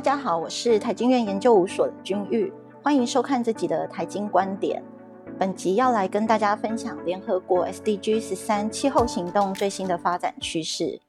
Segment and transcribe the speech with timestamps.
[0.00, 2.50] 大家好，我是台经院研究五所的君玉，
[2.82, 4.82] 欢迎收看这集的台经观点。
[5.38, 11.02] 本集要来跟大家分享联合国 SDG 十三气候行动最新的发展趋势。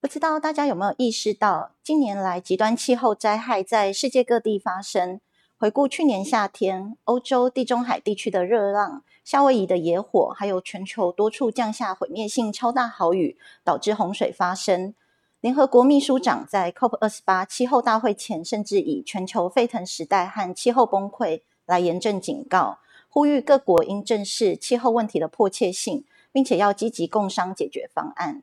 [0.00, 5.20] 不知道大家有没有意识到，近年来极端气候灾害在世界各地发生。
[5.60, 14.94] 回顾去年夏天，欧洲、地中海地区的热浪、夏威夷的野火，还有全球多处降下毁灭性超大豪雨，导致洪水发生。
[15.40, 22.78] 联合国秘书长在 COP 二十八气候大会前，甚至以全球沸腾时代和气候崩溃来严正警告，
[23.10, 28.42] 呼吁各国应正视气候问题的迫切性，并且要积极共商解决方案。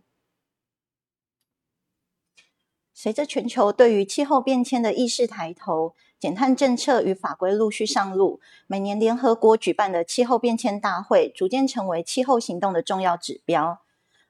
[2.93, 13.79] 随着全球对于气候变迁的意识抬头，减碳政策与法规陆续上路，每年联合国举办的气候变迁大会逐渐成为气候行动的重要指标。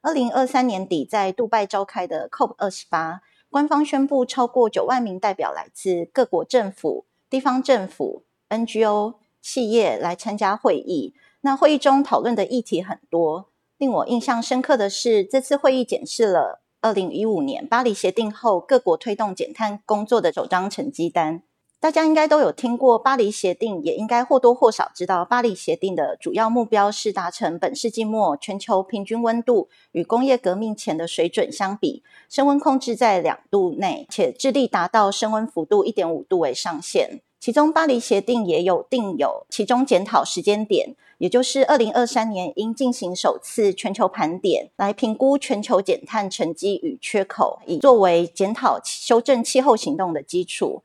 [0.02, 11.14] 二零二三年底在杜拜召开的 COP 二十八，官方宣布超过九万名代表来自各国政府、地方政府、NGO、企业来参加会议。
[11.40, 13.48] 那会议中讨论的议题很多，
[13.78, 16.62] 令我印象深刻的是，这次会议检视了。
[16.80, 21.42] 二零一五年巴黎协定后，各国推动减碳工作的首张成绩单，
[21.78, 37.20] 大家应该都有听过巴黎协定，也应该或多或少知道巴黎协定的主要目标是达成本世纪末全球平均温度与工业革命前的水准相比，升温控制在两度内，且致力达到升温幅度一点五度为上限。
[37.38, 50.82] 其中，巴黎协定也有定有其中检讨时间点，也就是二零二三年应进行首次全球盘点，来评估全球减碳成绩与缺口，以作为检讨修正气候行动的基础。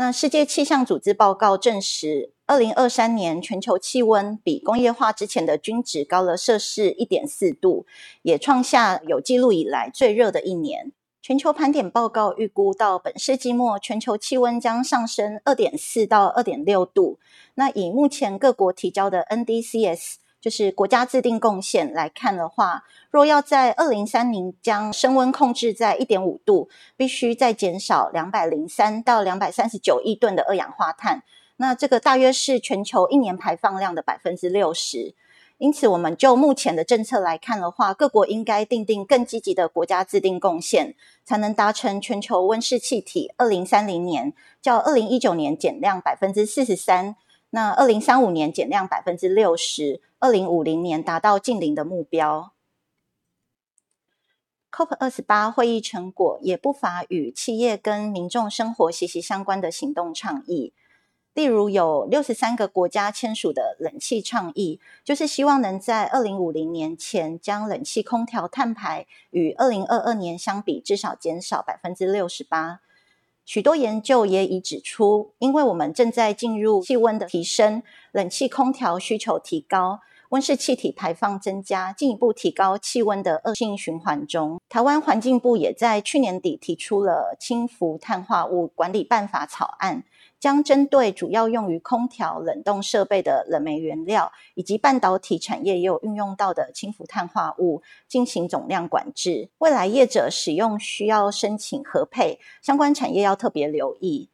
[0.00, 7.84] 那世界气象组织报告证实，二零二三年全球气温比工业化之前的均值高了摄氏一点四度，
[8.22, 10.92] 也创下有记录以来最热的一年。
[11.20, 17.18] 全球盘点报告预估，到本世纪末，全球气温将上升二点四到二点六度。
[17.56, 31.22] 那以目前各国提交的 NDCs，就是国家制定贡献来看的话，若要在二零三零将升温控制在一点五度，必须再减少两百零三到两百三十九亿吨的二氧化碳。
[31.56, 35.14] 那这个大约是全球一年排放量的百分之六十。
[35.58, 40.94] 因此，我们就目前的政策来看的话，各国应该定定更积极的国家制定贡献，
[41.24, 44.32] 才能达成全球温室气体二零三零年
[44.62, 47.16] 较二零一九年减量百分之四十三，
[47.50, 52.52] 那二零三五年减量百分之六十，二零五零年达到近零的目标。
[54.70, 60.74] COP 二十八会议成果也不乏与企业跟民众生活息息相关的行动倡议。
[61.32, 72.80] 例如，有六十三个国家签署的冷气倡议，就是希望能在二零五零年前将冷气空调碳排与二零二二年相比至少减少百分之六十八。
[73.48, 77.82] 许多研究也已指出，因为我们正在进入气温的提升，
[78.12, 80.00] 冷气空调需求提高，
[80.30, 84.60] 温室气体排放增加，进一步提高气温的恶性循环中。
[84.68, 90.04] 台湾环境部也在去年底提出了轻浮碳化物管理办法草案。
[90.40, 99.50] 将针对主要用于空调冷冻设备的冷媒原料，以及半导体产业也有运用到的氢氟碳化物进行总量管制。
[99.58, 104.30] 未来业者使用需要申请核配，相关产业要特别留意。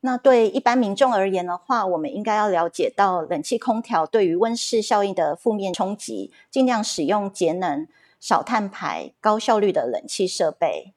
[0.00, 7.88] 那对一般民众而言的话，我们应该要了解到冷气空调对于温室效应的负面冲击，尽量使用节能、
[8.20, 10.94] 少碳排、高效率的冷气设备。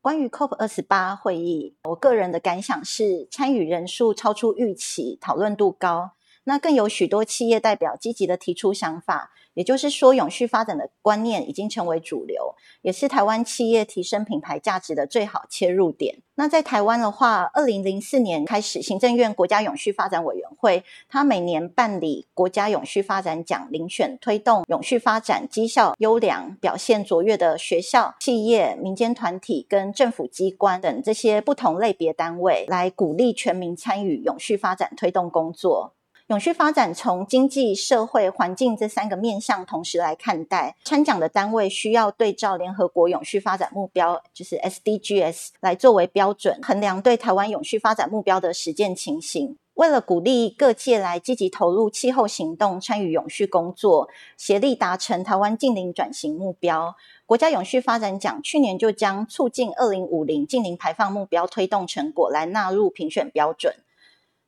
[0.00, 6.12] 关于 COP 二十八会议，我个人的感想是，参与人数超出预期，讨论度高。
[6.48, 16.22] 那更有许多企业代表积极的提出想法，也就是说，永续发展的观念已经成为主流，也是台湾企业提升品牌价值的最好切入点。
[16.36, 35.92] 那在台湾的话，二零零四年开始，行政院国家永续发展委员会，它每年办理国家永续发展奖遴选，推动永续发展绩效优良、表现卓越的学校、企业、民间团体跟政府机关等这些不同类别单位，来鼓励全民参与永续发展推动工作。
[36.28, 49.56] 永续发展从经济社会环境这三个面向同时来看待，参奖的单位需要对照联合国永续发展目标，就是 SDGs 来作为标准，衡量对台湾永续发展目标的实践情形。
[49.72, 56.94] 为了鼓励各界来积极投入气候行动，参与永续工作，协力达成台湾近零转型目标，
[57.24, 63.72] 国家永续发展奖去年就将促进二零五零近零排放目标推动成果来纳入评选标准。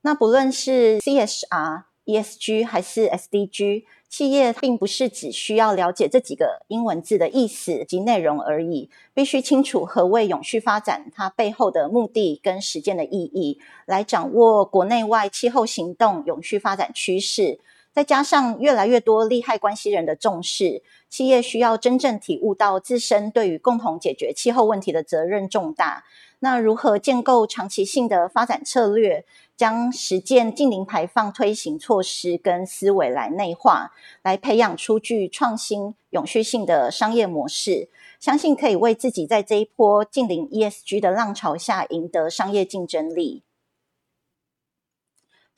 [0.03, 17.61] 那不论是 CSR、ESG 还是 SDG，企业并不是只需要了解这几个英文字的意思及内容而已，必须清楚何谓永续发展，它背后的目的跟实践的意义，来掌握国内外气候行动永续发展趋势。
[18.01, 26.05] 再加上越来越多利害关系人的重视，企业需要真正体悟到自身对于共同解决气候问题的责任重大。
[26.39, 29.27] 那如何建构长期性的发展策略？
[29.55, 33.93] 将实践近零排放推行措施跟思维来内化，
[34.23, 43.43] 来培养出具创新、永续性的商业模式，相信可以为自己在这一波近零 ESG 的浪潮下赢得商业竞争力。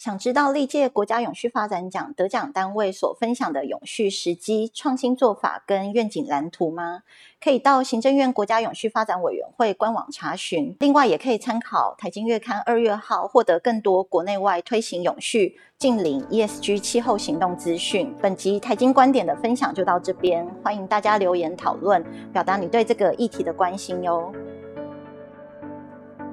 [0.03, 7.03] 想知道历届国家永续发展奖得奖单位所分享的永续时机、创新做法跟愿景蓝图吗？
[7.41, 10.77] 可以到行政院国家永续发展委员会官网查询。
[10.81, 18.13] 另外，也可以参考《台经月刊》二月号，获得更多国内外推行永续、近零 ESG 气候行动资讯。
[18.21, 24.33] 本集台经观点的分享就到这边，欢迎大家留言讨论，表达你对这个议题的关心哟。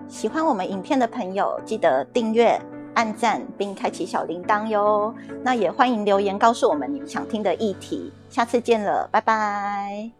[0.08, 2.60] 喜欢我们影片的朋友，记得订阅。
[3.00, 10.19] 按赞并开启小铃铛哟，那也欢迎留言告诉我们你们想听的议题，下次见了，拜拜。